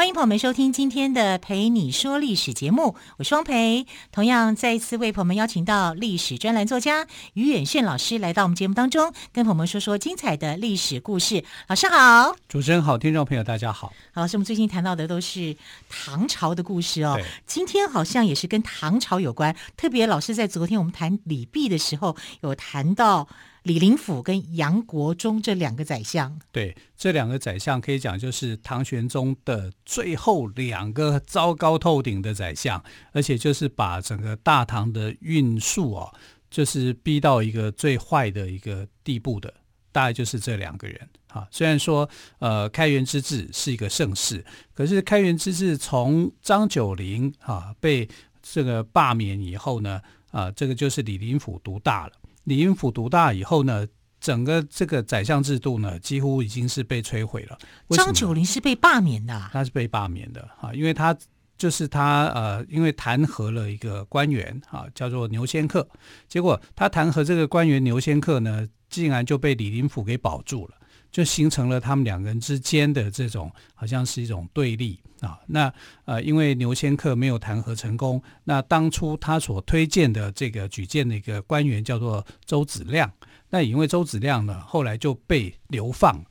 [0.00, 3.84] 欢迎朋友们收听今天的《陪你说历史》节目，我是汪蓓。
[4.10, 11.44] 同样再一次为朋友们邀请到历史专栏作家于远炫老师来到我们节目当中，跟朋友们说说精彩的历史故事。
[11.68, 13.92] 老师好，主持人好，听众朋友大家好。
[14.14, 15.54] 好，老师，我们最近谈到的都是
[15.90, 17.20] 唐朝的故事哦。
[17.46, 23.28] 今天好像也是跟唐朝有关，特别老师在昨天我们谈李泌的时候，有谈到。
[23.62, 36.10] 李林甫跟杨国忠这两个宰相，对，这两个宰相可以讲就是唐玄宗的最后两个糟糕透顶的宰相，而且就是把整个大唐的运数啊，
[36.50, 39.52] 就是逼到一个最坏的一个地步的，
[39.92, 41.46] 大概就是这两个人啊。
[41.50, 42.08] 虽然说
[42.38, 48.08] 呃开元之治是一个盛世，可是开元之治从张九龄啊被
[48.42, 52.12] 这个罢免以后呢，啊这个就是李林甫独大了。
[52.50, 53.86] 李林甫独大以后呢，
[54.20, 57.56] 整个这个宰相制度呢，几乎已经是被摧毁了。
[57.90, 61.16] 张九龄是被罢免的，他是被罢免的啊，因为他
[61.56, 65.88] 就是他呃，因为弹劾了一个官员啊，叫做牛仙客，
[66.26, 70.74] 结果他弹劾这个官员牛仙客呢，竟然就被李林甫给保住了。
[71.10, 75.38] 就形成了他们两个人之间的这种好像是一种对立啊。
[75.46, 75.72] 那
[76.04, 83.10] 呃，因为牛仙客没有弹劾成功，那当初他所推荐的这个举荐的一个官员叫做周子亮。
[83.50, 86.24] 那因为周子亮呢，后来就被流放，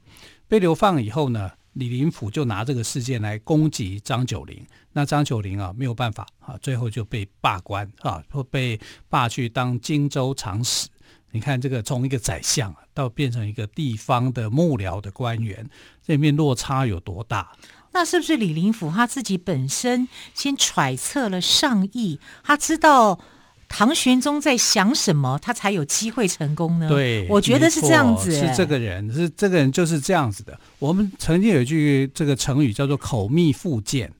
[0.47, 4.65] 被流放以后呢，李林甫就拿这个事件来攻击张九龄。
[4.93, 10.87] 那张九龄啊没有办法啊，最后就被罢官啊，或被罢去当荆州长史。
[11.31, 15.69] 你看这个从一个宰相到变成一个地方的幕僚的官员，
[16.05, 17.51] 这里面落差有多大？
[17.91, 23.19] 那是不是李林甫他自己本身先揣测了上意，他知道
[23.67, 26.87] 唐玄宗在想什么，他才有机会成功呢？
[26.87, 30.59] 对，我觉得是这样子，是这个人，是这个人就是这样子的。
[30.77, 34.11] 我们曾经有一句这个成语叫做“口蜜腹剑”。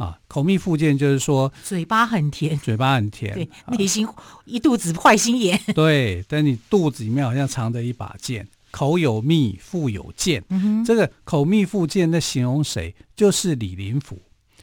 [0.00, 4.08] 啊，口蜜腹剑就是说嘴巴很甜，嘴巴很甜，对，内心
[4.46, 5.54] 一肚子坏心眼。
[5.66, 10.42] 啊、 对，但你肚子里面好像藏着一把剑，口有蜜，腹有剑。
[10.48, 12.94] 嗯哼，这个口蜜腹剑在形容谁？
[13.14, 14.18] 就是李林甫。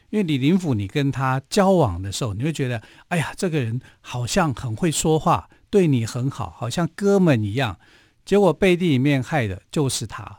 [0.09, 7.77] 因为李林甫，你跟他交往的时候，你会觉得，哎呀，这个人好像很会说话，对你很好，好像哥们一样。
[8.25, 10.37] 结果背地里面害的就是他，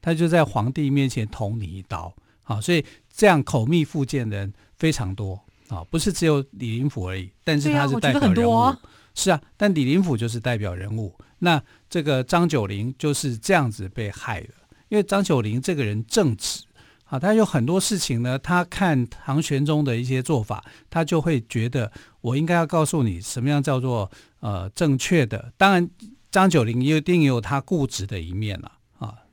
[0.00, 2.14] 他就在皇帝面前捅你一刀。
[2.42, 2.82] 好，所以。
[3.18, 8.54] 这样口蜜腹剑的人非常多啊，不是只有李林甫而已，但是他是代表人物。
[8.56, 8.78] 啊
[9.12, 11.12] 是啊，但李林甫就是代表人物。
[11.40, 14.50] 那这个张九龄就是这样子被害的，
[14.88, 16.62] 因为张九龄这个人正直
[17.06, 21.90] 啊，他有很多事情呢，他看唐玄宗的一些做法，他就会觉得
[22.20, 24.08] 我应该要告诉你什么样叫做
[24.38, 25.52] 呃正确的。
[25.56, 25.90] 当然，
[26.30, 28.70] 张九龄一定有他固执的一面了。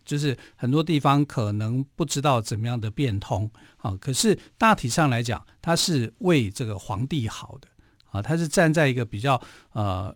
[0.05, 7.67] 就是很多地方可能不知道怎么样的变通啊，可是大体上来讲，他是为这个皇帝好的
[8.11, 9.41] 啊，他是站在一个比较
[9.73, 10.15] 呃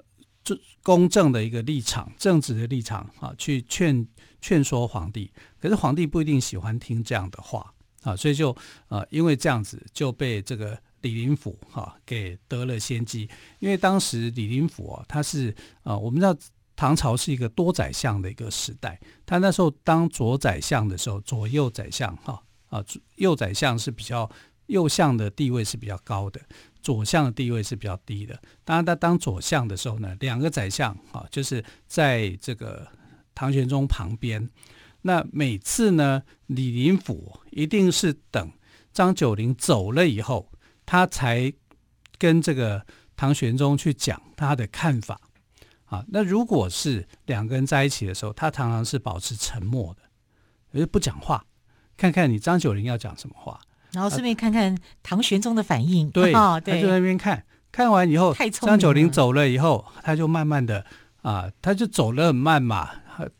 [0.84, 4.08] 公正的一个立场、正直的立场啊，去劝
[4.40, 5.32] 劝说皇帝。
[5.60, 7.74] 可是皇帝不一定喜欢听这样的话
[8.04, 8.56] 啊，所以就
[8.88, 13.28] 呃因为这样子就被这个李林甫哈给得了先机，
[13.60, 16.36] 因为当时李林甫啊，他是啊我们知道。
[16.80, 22.82] 唐朝是一个多宰相的一个时代，他那时候当左宰相的时候，左右宰相哈啊，
[23.18, 24.32] 右宰相是比较
[24.68, 26.40] 右相的地位是比较高的，
[26.82, 28.42] 左相的地位是比较低的。
[28.64, 32.88] 当然，他当左相的时候呢，两个宰相啊，就是在这个
[33.36, 34.50] 唐玄宗旁边。
[35.02, 38.54] 那每次呢，李林甫一定是等
[38.94, 40.50] 张九龄走了以后，
[40.86, 41.52] 他才
[42.18, 42.86] 跟这个
[43.18, 45.20] 唐玄宗去讲他的看法。
[45.90, 51.44] 啊，那如果是两个人在一起的时候，他常常是保持沉默的，而不讲话，
[51.98, 53.60] 看看你张九龄要讲什么话，
[53.92, 56.08] 然后顺便看看唐玄宗的反应。
[56.08, 60.86] 啊、对，哦、对他就在那边看，看完以后，张九龄走了以后，他就慢慢的
[61.24, 62.92] 啊，他就走了很慢嘛，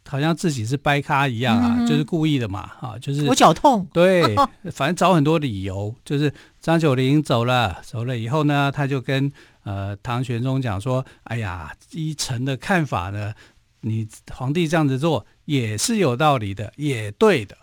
[0.08, 3.88] 好像自己是掰咖一样啊，嗯、就是故意的嘛，啊，就是我脚痛。
[3.94, 4.36] 对，
[4.74, 9.32] 反正找很多理由，就是张九龄走了，走了以后呢，他就跟。
[9.64, 13.34] 呃，唐玄宗讲说：“哎呀，依臣的看法呢，
[13.82, 17.58] 你皇帝这样子做也是有道理的，也对的。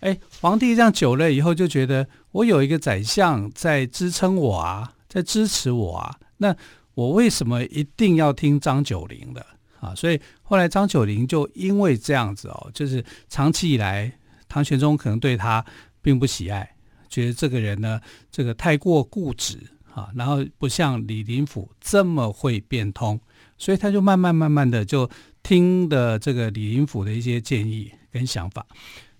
[0.00, 6.56] 哎，皇帝这样久了以后，就觉得我有一个宰相在支撑我啊，在支持我啊，那
[6.94, 9.46] 我为什么一定要听张九龄的？
[9.80, 14.12] 啊，所以后来张九龄就因为这样子哦，就是长期以来
[14.48, 15.64] 唐玄宗可能对他
[16.00, 16.74] 并不喜爱，
[17.08, 18.00] 觉得这个人呢，
[18.30, 19.58] 这个太过固执
[19.94, 23.20] 啊，然后不像李林甫这么会变通，
[23.58, 25.08] 所以他就慢慢慢慢的就
[25.42, 28.66] 听的这个李林甫的一些建议跟想法。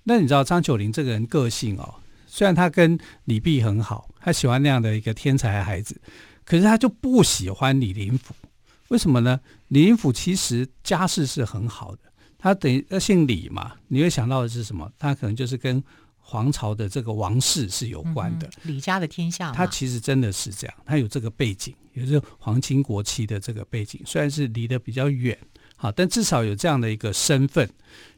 [0.05, 1.95] 那你知道张九龄这个人个性哦，
[2.27, 6.01] 虽然他跟李泌很好，他喜欢那样的一个天才孩子，
[6.45, 8.35] 可是他就不喜欢李林甫。
[8.89, 9.41] 为什么呢？
[9.69, 12.01] 李林甫其实家世是很好的，
[12.37, 14.91] 他等于姓李嘛，你会想到的是什么？
[14.99, 15.83] 他可能就是跟
[16.25, 19.53] 皇朝的这个王室是有关的，嗯、李家的天下。
[19.53, 25.37] 他其实真的是这样，他有这个背景，也就是皇亲国戚的这个背景，虽然是离得比较远，
[25.77, 27.69] 好，但至少有这样的一个身份。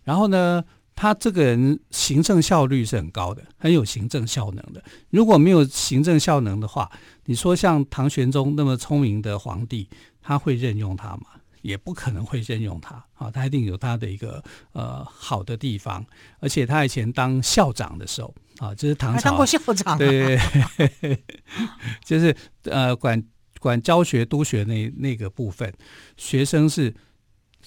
[0.04, 0.62] 然后呢，
[0.94, 4.84] 他这个人行政效率是很高的，很有行政效能的。
[5.10, 6.92] 如果没有行政效能的话，
[7.24, 9.88] 你说像唐玄宗那么聪明的皇帝，
[10.22, 11.22] 他会任用他吗？
[11.64, 13.30] 也不可能会任用他啊！
[13.30, 16.04] 他一定有他的一个呃好的地方，
[16.38, 20.38] 而且他以前当校长的时候啊，就是唐朝当过校长，对，
[22.04, 23.24] 就是呃管
[23.60, 25.72] 管教学督学那那个部分，
[26.18, 26.94] 学生是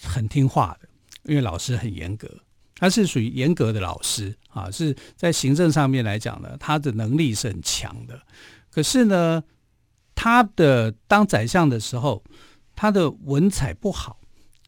[0.04, 0.88] 很听话的，
[1.24, 2.30] 因为老师很严格，
[2.76, 8.22] 他是属于严格的老师啊，是在行政上面来讲呢，他的能力是很强的。
[8.70, 9.44] 可是呢，
[10.14, 12.24] 他的当宰相的时候。
[12.78, 14.20] 他的文采不好，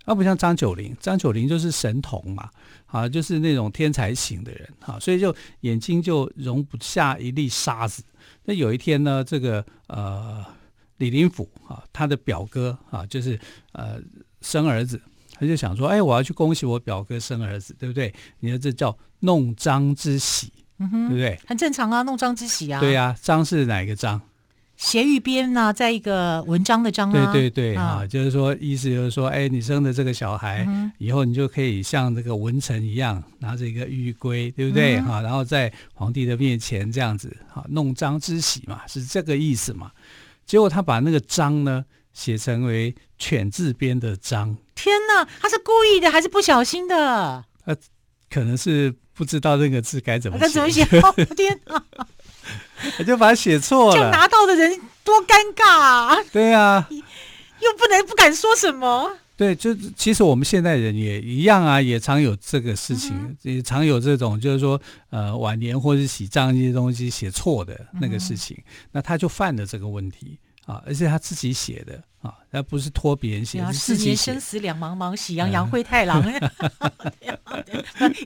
[0.03, 2.49] 他不像张九龄，张九龄就是神童嘛，
[2.87, 8.03] 啊，就是那种天才型的人，哈，所以就眼睛就容不下一粒沙子。
[8.45, 10.43] 那有一天呢，这个呃
[10.97, 13.39] 李林甫啊，他的表哥啊，就是
[13.73, 14.01] 呃
[14.41, 14.99] 生儿子，
[15.35, 18.11] 他就想说，哎，我要去恭喜我表哥生儿子，对不对？
[18.39, 21.39] 你看这叫弄璋之喜，对不对？
[21.45, 22.79] 很正常啊，弄璋之喜啊。
[22.79, 24.19] 对呀，璋是哪个璋？
[24.79, 34.97] 斜玉边呢，在一个文章的章啊，对对对啊，就是说意思就是说，哎，你生的这个小孩，嗯、以后你就可以像这个文臣一样，拿着一个玉圭，对不对？
[35.01, 39.91] 哈、嗯，然后在皇帝的面前这样子，哈，弄璋之喜嘛，是这个意思嘛？
[40.45, 41.83] 结果他把那个章呢
[42.13, 47.43] 写成为犬字边的章，天哪，他是故意的还是不小心的？
[47.65, 47.75] 呃，
[48.29, 50.85] 可能是不知道那个字该怎么怎么写？
[51.01, 51.83] 哦，天哪！
[52.97, 56.17] 我 就把它写错了，就拿到的人多尴尬啊！
[56.31, 59.17] 对啊，又不能不敢说什么。
[59.35, 64.79] 对，就其实我们现代人也一样啊，也常有这个事情，嗯、也常有这种就是说，
[65.11, 70.37] 呃，晚年或是喜账这些东西写错的那个事情，嗯、那他就犯了这个问题。
[70.69, 74.15] 啊，而且他自己写的啊，他不是托别人写，是自己。
[74.15, 76.23] 生死两茫茫，喜羊羊灰太狼。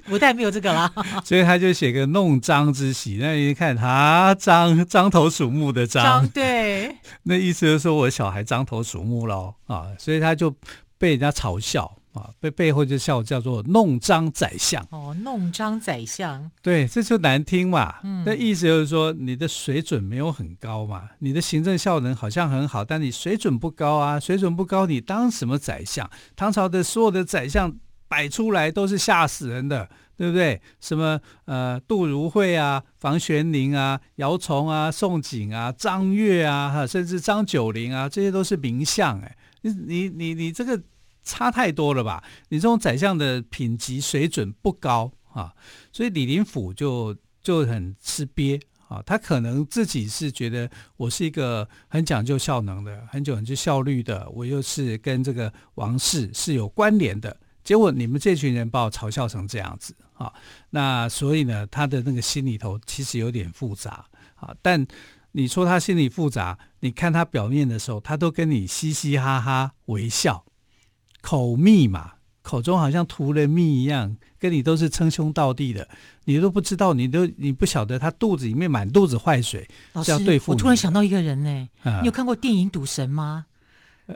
[0.10, 0.92] 古代没有这个啦，
[1.24, 3.18] 所以他就写个弄脏之喜。
[3.20, 6.94] 那一看他张张头鼠目的张， 对，
[7.24, 10.54] 那意思就是说我小孩张头鼠目喽啊，所以他就
[10.98, 11.96] 被人家嘲笑。
[12.14, 17.96] 啊，背背后就叫叫做弄脏宰相哦，弄脏宰相，对，这就难听嘛。
[18.04, 26.08] 嗯，那意思就是说你的水准没有很高嘛，你的行政效能好像很好，但你水准不高啊，水准不高，你当什么宰相？
[26.36, 27.74] 唐朝的所有的宰相
[28.08, 30.62] 摆出来都是吓死人的，对不对？
[30.80, 40.80] 什么呃，杜如晦啊，房玄龄啊，姚崇啊，宋璟啊，张悦啊，哈，甚至张九龄啊，这些都是名相哎，你你你你这个。
[41.24, 42.24] 差太多了吧？
[42.50, 45.54] 你这种宰相的品级水准不高啊，
[45.92, 49.02] 所以李林甫就就很吃瘪啊。
[49.06, 57.36] 他可能自己是觉得我是一个很讲究效能的，很讲究效率的，我又是跟这个王室是有关联的。
[57.64, 60.34] 结果你们这群人把我嘲笑成这样子啊，
[60.72, 64.54] 那所以呢，他的那个心里头其实有点复杂啊。
[64.62, 64.86] 但
[65.32, 70.46] 你说他心里复杂，你看他表面的时候，他都跟你嘻嘻哈哈微笑。
[71.24, 72.12] 口蜜嘛，
[72.42, 75.88] 口中好像涂了蜜一样，跟你都是称兄道弟的，
[76.26, 79.66] 你都不知道，你都你不晓得他肚子里面满肚子坏水，
[80.04, 80.52] 是要对付。
[80.52, 83.46] 我突然想到一个人呢，啊、你有看过电影《赌神》吗？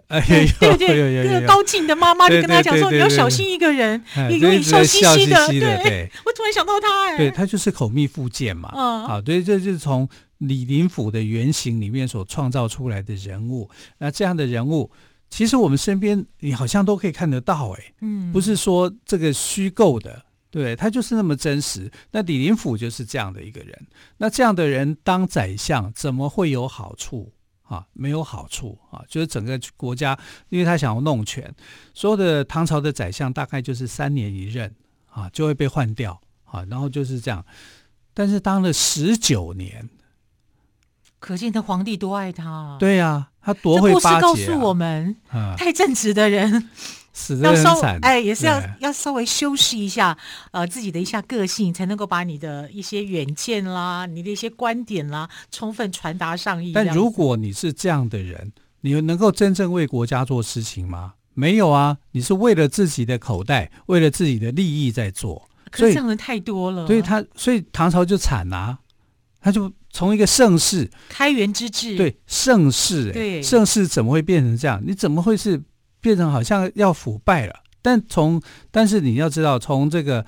[0.07, 0.19] 哎、
[0.59, 5.47] 对对对，那个高进的妈妈就跟他讲说，你要小心一个人，你永远笑嘻嘻的。
[5.47, 10.05] 对，我突然想到他，哎，对他就是口蜜腹剑嘛，啊，啊，对，这就是从
[10.39, 13.69] 李林甫的原型里面所创造出来的人物。
[13.99, 14.91] 那这样的人物。
[15.29, 21.91] 其实我们身边你好像都可以看得到，哎，嗯，不是说这个虚构的，对，他就是那么真实。
[22.11, 27.31] 那李林甫就是这样的一个人，那这样的人当宰相怎么会有好处
[27.63, 27.85] 啊？
[27.93, 30.17] 没有好处啊，就是整个国家，
[30.49, 31.53] 因为他想要弄权，
[31.93, 34.73] 所有的唐朝的宰相大概就是三年一任
[35.09, 37.45] 啊，就会被换掉啊，然后就是这样，
[38.13, 39.87] 但是当了十九年。
[41.19, 44.21] 可见他皇帝多爱他，对呀、啊，他多会巴结、啊。
[44.21, 46.69] 这故事告诉我们，嗯、太正直的人
[47.13, 50.17] 死的很惨，哎，也是要要稍微修饰一下
[50.51, 56.71] 呃自己的一下个性，才能够把你的一些远见啦、你的一些观点啦，充分传达上意。
[56.73, 61.13] 但如果你是这样的人，你能够真正为国家做事情吗？
[61.33, 65.49] 没有啊，你是为了自己的口袋，为了自己的利益在做。
[65.69, 68.77] 可是这样人太多了，所以他所以唐朝就惨啊，
[69.41, 74.79] 他就从一个盛世开元之治，对盛世，对盛世怎么会变成这样？
[74.85, 75.59] 你怎么会是？
[75.99, 78.39] 变成好像要腐败了，但从
[78.69, 80.23] 但是你要知道，从这个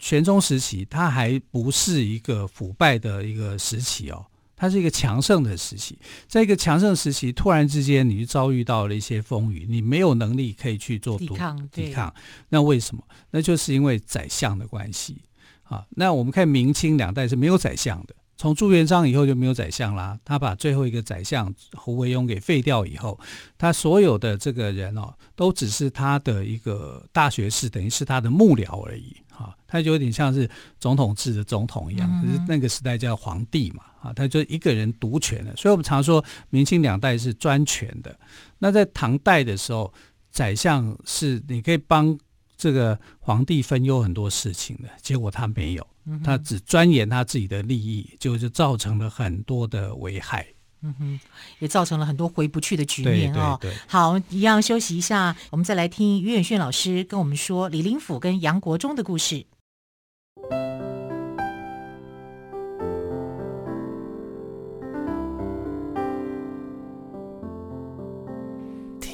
[0.00, 5.96] 玄宗时期，它还不是一个腐败的一个时期哦，它是一个强盛的时期。
[6.26, 12.12] 在一个强盛时期，突然之间你就遭遇到了一些风雨，你没有能力可以去做抵抗，抵抗。
[12.48, 13.02] 那为什么？
[13.30, 15.22] 那就是因为宰相的关系
[15.62, 15.86] 啊。
[15.90, 18.14] 那我们看明清两代是没有宰相的。
[18.36, 23.18] 从朱元璋以后就没有宰相啦，他把最后一个宰相胡惟庸给废掉以后，
[23.56, 38.14] 他所有的这个人哦，都只是他的一个大学士，等于是他的幕僚而已啊，他就有点像是总统制的总统一样，可是那个时代叫皇帝嘛啊，他就一个人独权的，所以我们常说明清两代是专权的。
[38.58, 39.92] 那在唐代的时候，
[40.30, 42.18] 宰相是你可以帮
[42.66, 45.86] 这个皇帝分忧很多事情的，结果他没有。
[46.24, 50.44] 他只钻研他自己的利益，就就造成了很多的危害。
[50.82, 51.20] 嗯哼，
[51.60, 53.56] 也造成了很多回不去的局面哦。
[53.60, 59.46] 对对对，好，一样休息一下，我们再来听于远炫老师跟我们说李林甫跟杨国忠的故事。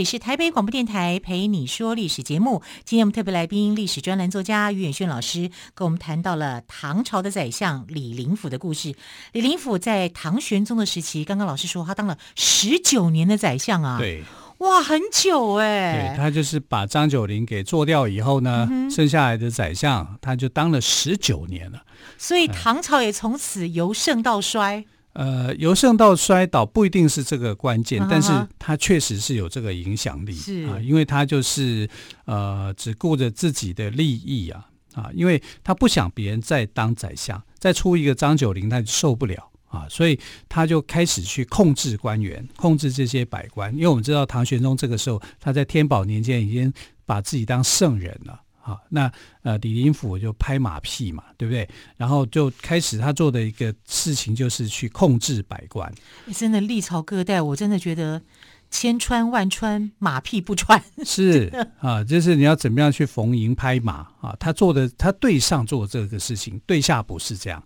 [0.00, 2.62] 里是台北广播电台陪你说历史节目。
[2.86, 8.94] 今天我们特别来宾，历史专栏作家于远炫老师跟我们谈到了唐朝的宰相李林甫的故事。
[9.32, 14.24] 李林甫在唐玄宗的时期，刚刚老师说他当了十九年的宰相啊，对，
[14.60, 16.14] 哇，很久哎。
[16.14, 21.82] 对，他就是把张九龄给做掉以后呢，嗯、剩下来的宰相他就当了十九年了。
[22.16, 24.86] 所以唐朝也从此由盛到衰。
[25.12, 28.06] 呃，由盛到衰倒不一定是这个关键，uh.
[28.08, 31.88] 但是他确实是有这个影响力是啊，因为他就是
[32.26, 46.72] 呃只顾着自己的利益啊啊，因为他不想别人再当宰相，再出一个张九龄他就受不了啊，所以他就开始去控制官员，控制这些百官，因为我们知道唐玄宗这个时候他在天宝年间已经
[47.04, 48.40] 把自己当圣人了。
[48.70, 49.10] 好，那
[49.42, 51.68] 呃，李林甫就拍马屁嘛，对不对？
[51.96, 55.92] 然后就开始他做的一个事情，就是去控制百官。
[56.32, 58.22] 真的历朝各代，我真的觉得
[58.70, 60.80] 千穿万穿，马屁不穿。
[61.04, 64.36] 是啊，就是你要怎么样去逢迎拍马啊？
[64.38, 67.60] 他做的，他对上做这个事情，对下不是这样。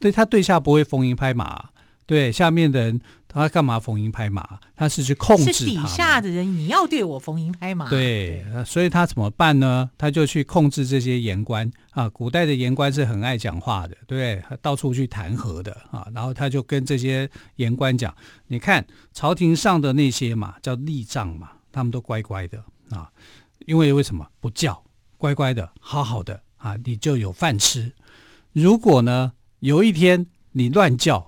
[0.00, 1.68] 对他对下不会逢迎拍马，
[2.04, 3.00] 对下面的人。
[3.30, 4.58] 他干嘛逢迎拍马？
[4.74, 5.52] 他是去控制。
[5.52, 7.88] 是底下的人，你要对我逢迎拍马。
[7.90, 9.90] 对，所以他怎么办呢？
[9.98, 12.08] 他就去控制这些言官啊。
[12.08, 16.08] 古代的言官是很爱讲话的，对，到处去弹劾的啊。
[16.14, 18.14] 然后他就跟这些言官讲
[18.48, 23.10] ：“你看朝廷上的那些嘛，叫吏仗嘛，他们都乖乖的啊。
[23.66, 24.82] 因为为什么不叫
[25.18, 27.92] 乖乖的，好好的啊，你就有饭吃。
[28.54, 31.26] 如果呢，有一天你乱叫。”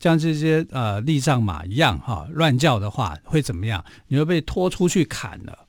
[0.00, 3.84] 像这些呃吏帐马一样哈，乱叫的话会怎么样？
[4.08, 5.66] 你会被拖出去砍了。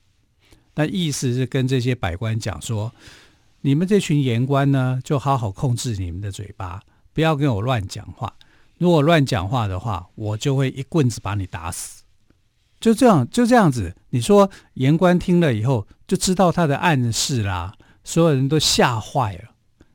[0.74, 2.90] 那意思是跟这些百官讲说，
[3.60, 6.80] 你们这群言官呢，就好好控制你们的嘴巴，
[7.12, 8.32] 不要跟我乱讲话。
[8.78, 12.02] 如果乱讲话的话，我就会一棍子把你打死。
[12.80, 13.94] 就这样，就这样子。
[14.08, 19.50] 你说言官听了以后就知道他的暗示啦，所有人都吓坏了。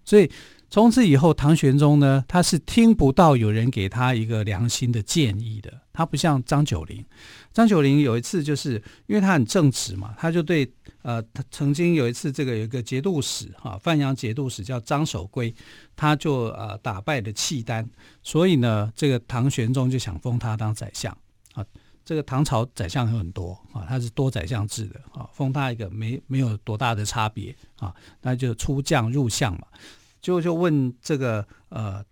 [0.06, 0.32] 所以。
[0.70, 5.74] 从此以后，唐玄宗呢，他是听不到有人给他一个良心的建议的。
[5.94, 7.04] 他不像张九龄，
[7.52, 8.74] 张九龄有一次就是
[9.08, 10.70] 因为他很正直嘛，他就对
[11.02, 15.52] 呃，他曾经有一次这个有一个节度使哈，范阳节度使叫张守珪，
[15.96, 17.88] 他就呃打败了契丹，
[18.22, 21.18] 所以呢，这个唐玄宗就想封他当宰相
[21.54, 21.66] 啊。
[22.06, 29.68] 这个唐朝宰相有很多啊，他是多宰相制的啊，封他一个没没有多大的差别啊，那就出将入相嘛，
[30.22, 32.04] 就就问这个呃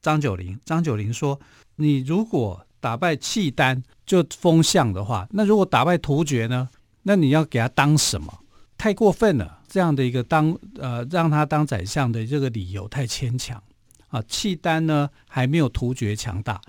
[0.00, 1.38] 张九龄，张九龄说，
[1.76, 6.68] 你如果打败契丹就封相的话，那如果打败突厥呢？
[7.02, 8.40] 那你要给他当什么？
[8.76, 13.62] 太过分了，这样的一个当呃让他当宰相的这个理由太牵强
[14.08, 14.22] 啊。
[14.28, 16.60] 契丹呢还没有突厥强大，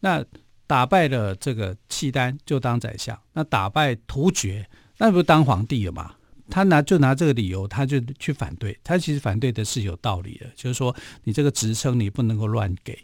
[0.00, 0.24] 那
[0.66, 6.14] 打败了这个契丹就当宰相，那打败突厥那不是当皇帝了吗？
[6.48, 8.78] 他拿就拿这个理由，他就去反对。
[8.82, 12.98] 他其实反对的是有道理的，就是说你这个职称你不能够乱给。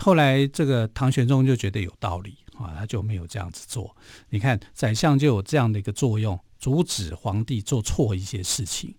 [0.00, 2.36] 后来这个唐玄宗就觉得有道理。
[2.58, 3.96] 啊，他就没有这样子做。
[4.28, 8.94] 你看，宰相就有这样的一个作用，阻止皇帝做错一些事情。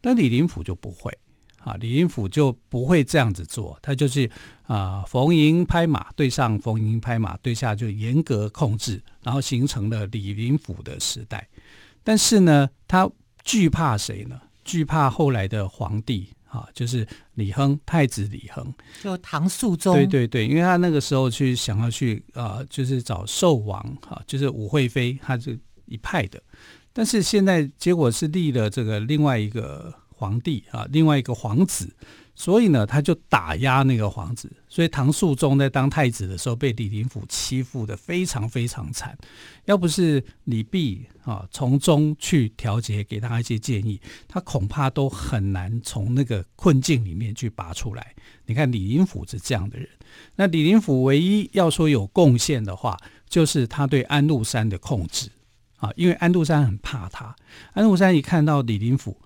[0.00, 1.16] 但李林甫就不会，
[1.58, 3.78] 啊，李林甫就不会这样子做。
[3.82, 4.28] 他就是
[4.62, 11.46] 啊，逢迎拍马，对上逢迎拍马，对下就严格控制，然后形成了李林甫的时代。
[12.02, 13.08] 但是呢，他
[13.44, 14.40] 惧怕谁呢？
[14.64, 16.30] 惧怕后来的皇帝。
[16.54, 18.72] 啊，就是李亨，太子李亨，
[19.02, 19.92] 就唐肃宗。
[19.92, 26.40] 对对对，因为他那个时候去想要去啊、呃，就是找寿王，哈、啊，就是武惠妃，他这一派的。
[26.92, 31.94] 但是现在结果是立了这个另外一个皇帝啊，另外一个皇子。
[32.36, 39.16] 所以呢，他就打压那个皇子，所以唐肃宗在当太子的时候被李林甫欺负的非常非常惨。
[39.66, 48.12] 要不是李泌啊从中去调节，给他一些建议，他恐怕都很难从那个困境里面去拔出来。
[48.46, 49.88] 你看李林甫是这样的人，
[50.34, 55.30] 那李林甫唯一要说有贡献的话，就是他对安禄山的控制
[55.76, 57.36] 啊，因为安禄山很怕他，
[57.74, 59.16] 安禄山一看到李林甫，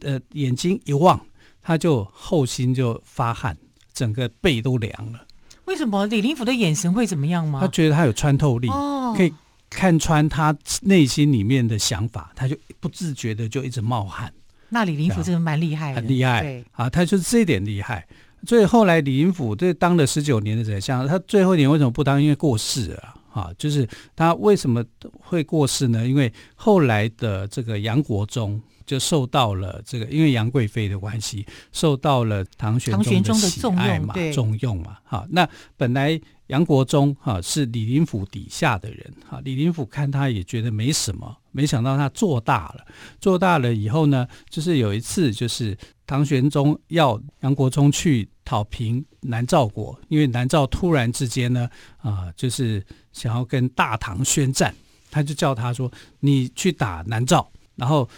[0.00, 1.20] 呃，眼睛一望。
[1.68, 3.56] 他就后心就发汗，
[3.92, 5.26] 整个背都凉了。
[5.64, 7.58] 为什么李林甫的眼神会怎么样吗？
[7.60, 9.34] 他觉得他有穿透力，哦、可以
[9.68, 14.32] 看穿他内心里面的想法，他就不自觉的就一直冒汗。
[14.68, 16.40] 那李林甫真的蛮厉害的，很厉害。
[16.40, 18.06] 对啊，他就是这一点厉害。
[18.46, 22.22] 所以后来李林甫这当了十九年的宰相，他最后一年为什么不当？
[22.22, 23.50] 因为过世了啊。
[23.58, 24.84] 就是他为什么
[25.18, 26.06] 会过世呢？
[26.06, 28.62] 因为后来的这个杨国忠。
[28.86, 34.98] 就受到了这个，因为杨贵妃的关系，受到了唐玄宗的喜爱嘛，重用嘛。
[35.02, 35.46] 好，那
[35.76, 42.86] 本来杨国忠哈是李林甫底下的人，哈，李林甫看他也觉得没什么，没想到他做大了，
[43.20, 51.68] 做大了以后呢，就是有一次，就是唐玄宗要杨国忠去讨平南诏国，因为南诏突然之间呢，
[51.98, 54.72] 啊，就是想要跟大唐宣战，
[55.10, 58.08] 他就叫他说：“你去打南诏。”然后。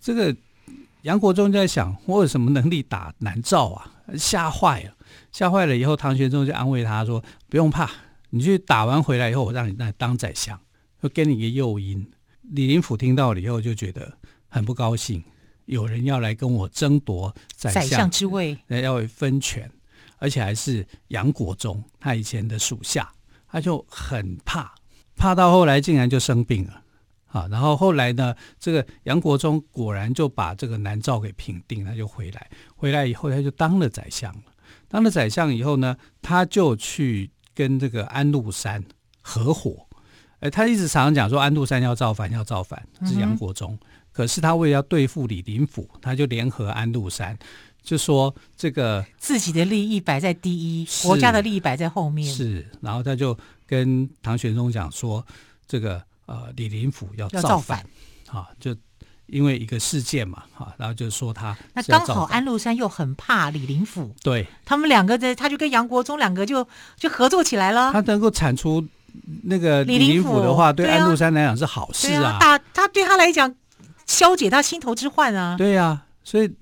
[0.00, 0.34] 这个
[1.02, 3.92] 杨国忠就在想，我有什么能力打南诏啊？
[4.16, 4.94] 吓坏了，
[5.32, 7.90] 吓坏了以后，唐玄宗就安慰他说：“不用怕，
[8.30, 10.58] 你去打完回来以后，我让你那当宰相，
[11.00, 12.10] 会给你一个诱因。”
[12.50, 14.10] 李林甫听到了以后就觉得
[14.48, 15.22] 很不高兴，
[15.66, 19.70] 有人要来跟我争夺宰相，宰相之位，要分权，
[20.16, 23.12] 而且还是杨国忠他以前的属下，
[23.50, 24.74] 他就很怕，
[25.14, 26.82] 怕到后来竟然就生病了。
[27.28, 32.48] 啊，然后后来呢，这个杨国忠果然就把这个南诏给平定，他就回来。
[32.74, 34.42] 回来以后，他就当了宰相了。
[34.88, 38.82] 当了宰相以后呢，他就去跟这个安禄山
[39.20, 39.86] 合伙。
[40.40, 43.74] 哎，他一直常常讲说安禄山要造反，要造反，是杨国忠。
[43.74, 47.38] 嗯、可是他为了要对付李林甫，他就联合安禄山，
[47.82, 52.26] 就说这个自己的利益摆在第一，国家的利益摆在后面。
[52.32, 53.36] 是，然后他就
[53.66, 55.22] 跟唐玄宗讲说
[55.66, 56.02] 这个。
[56.28, 57.82] 呃，李林甫要造反，
[58.30, 58.76] 啊，就
[59.28, 67.90] 因为一个事件嘛，哈、啊，然后就说他那刚好安禄山又很怕李林甫，对，他们两个在，他就跟杨国忠两个就就合作起来了。
[67.94, 68.86] 他能够铲除
[69.44, 73.54] 那个李林甫的话，对安禄山来讲是好事啊，大、啊、他对他来讲
[74.04, 76.54] 消解他心头之患啊，对呀、啊，所以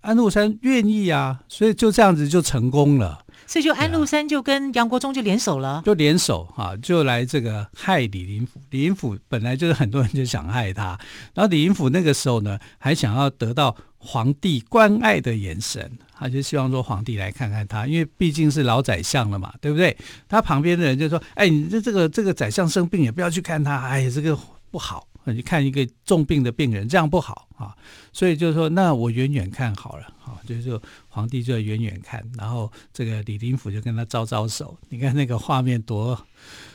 [0.00, 3.24] 安禄山愿意啊，所以就这样子就成功了。
[3.48, 8.60] 所以就安禄山就跟杨国忠就联手了，啊、就联手哈、啊，就来这个害李林甫。
[8.70, 10.98] 李林甫本来就是很多人就想害他，
[11.32, 19.96] 然后李林甫那个时候呢，还想要得到皇帝关爱的眼神，他就希望说皇帝来看看他，因为毕竟是老宰相了嘛，对不对？
[20.28, 24.38] 他旁边的人就说：“哎，你这这个这个宰相生病也不要去看他，哎呀，这个
[24.70, 27.74] 不好。”你看一个重病的病人，这样不好啊，
[28.12, 36.18] 所以就是说，那我远远看好了啊，就是说皇帝就远远看，然后这个李林甫就跟他招招手，你看那个画面多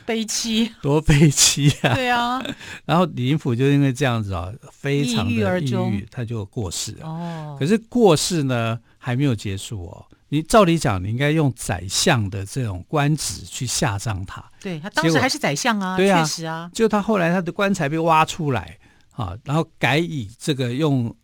[0.06, 1.94] 悲凄，多悲凄啊！
[1.94, 2.42] 对啊，
[2.84, 7.06] 然后李林甫就因为这样子啊，非常的抑郁，他就过世了。
[7.06, 10.06] 哦，可是过世呢还没有结束哦。
[10.34, 14.44] 你照理讲，你应该用宰相的这种官职去下葬他。
[14.60, 16.68] 对，他当时还是宰相啊，对啊，确实啊。
[16.74, 18.76] 就他后来他的棺材被挖出来
[19.12, 21.14] 啊，然后改以这个用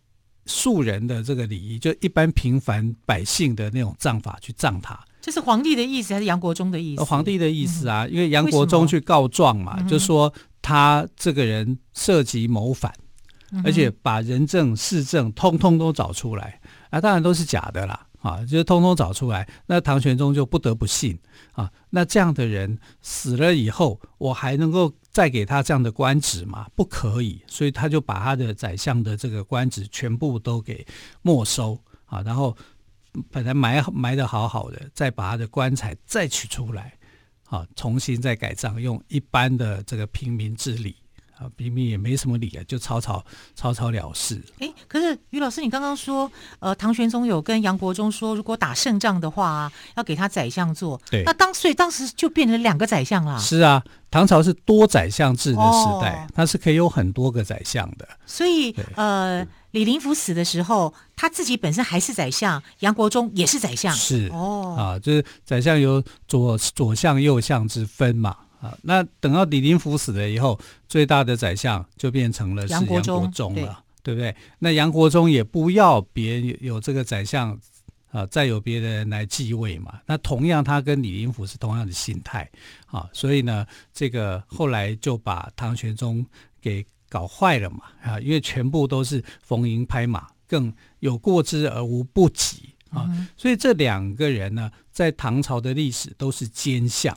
[0.47, 4.97] 庶人的这个礼仪，就一般平凡百姓的那种葬法去葬他。
[5.21, 7.03] 这是皇帝的意思还是杨国忠的意思？
[7.03, 12.95] 皇帝的意思啊，嗯、因为杨国忠去告状嘛，就说他这个人涉及谋反，
[13.51, 18.07] 嗯、而且把人证事证通通都找出来，啊，当然都是假的啦。
[18.21, 21.19] 啊，就通通找出来，那唐玄宗就不得不信
[21.53, 21.71] 啊。
[21.91, 26.67] 那这样的人死了以后，我还能够再给他这样的官职吗？
[26.75, 30.87] 不可以，所以他就把他的宰相的这个官职全部都给
[31.23, 32.57] 没收啊，然后
[33.31, 36.99] 本来埋埋得好好的，再把他的棺材再取出来，
[37.47, 40.95] 啊，重新再改葬，用一般的这个平民之礼。
[41.41, 43.25] 啊，明明也没什么理啊，就草草
[43.55, 44.39] 草草了事。
[44.59, 51.01] 哎，可是于老师，你刚刚说，呃，唐玄宗有跟杨国忠说，如果打胜仗的话，啊，要给他宰相做。
[51.11, 53.39] 对，那当所以当时就变成两个宰相啦。
[53.39, 58.07] 是啊，唐朝是多宰相制的时代，它，哦，是可以有很多个宰相的。
[58.27, 63.95] 所以，呃，李林甫死的时候，他自己本身还是宰相，杨国忠也是宰相。
[63.95, 68.37] 是哦，啊，就是宰相有左左相右相之分嘛。
[68.61, 74.37] 啊，那等到李林甫死了以后，最大的宰相就变成了是杨国忠了，对，对不对？
[74.59, 77.59] 那杨国忠也不要别人有这个宰相
[78.11, 79.99] 啊，再有别人来继位嘛。
[80.05, 82.47] 那同样，他跟李林甫是同样的心态
[82.89, 86.23] 啊，所以呢，这个后来就把唐玄宗
[86.61, 97.17] 给搞坏了嘛啊，因为全部都是逢迎拍马，更有过之而无不及啊，嗯、所以这两个人呢，在唐朝的历史都是奸相，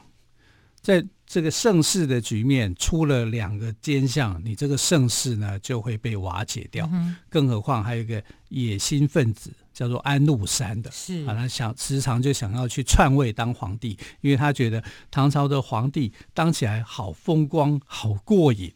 [0.82, 1.06] 在。
[1.34, 6.88] 这个盛世的局面出了两个奸相，你这个盛世呢就会被瓦解掉。
[6.94, 18.72] 嗯、更何况还有一个野心分子叫做安禄山的，是啊，他想时常就想要去篡位当皇帝，因为他觉得唐朝的皇帝当起来好风光、好过瘾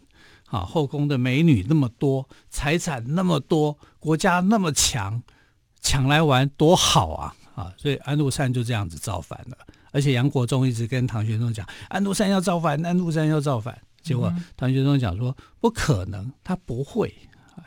[0.48, 5.22] 啊，后宫的美女那么多，财产那么多，国家那么强，
[5.80, 7.72] 抢来玩多好啊啊！
[7.78, 9.56] 所以安禄山就这样子造反了。
[9.98, 13.76] 而且杨国忠一直跟唐玄宗讲，安禄山要造反，安禄山要造反。
[14.04, 17.12] 结果唐玄宗讲说不可能，他不会，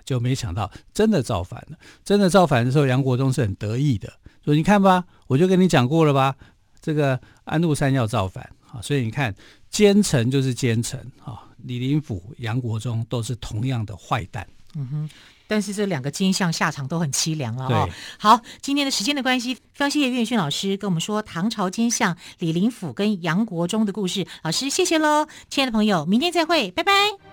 [0.05, 1.77] 就没想到真的造反了。
[2.05, 4.13] 真的造反的时候，杨国忠是很得意的，
[4.45, 6.37] 说你看吧，我就跟你讲过了吧，
[6.81, 8.81] 这个安禄山要造反啊。
[8.81, 9.35] 所以你看，
[9.69, 14.47] 奸臣就是奸臣啊，李林甫、杨国忠都是同样的坏蛋。
[14.77, 15.11] 嗯哼。
[15.51, 17.89] 但是这两个金像下场都很凄凉了哦。
[18.17, 24.25] 好，今天的时间的关系，非常谢谢岳迅老师跟我们说唐朝金像李林甫跟杨国忠的故事。
[24.45, 27.30] 老师，谢谢喽，亲爱的朋友，明天再会，拜拜。